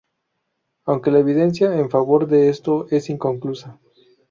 Aunque 0.85 1.11
la 1.11 1.19
evidencia 1.19 1.77
en 1.77 1.91
favor 1.91 2.25
de 2.25 2.49
esto 2.49 2.87
es 2.89 3.11
inconclusa. 3.11 3.79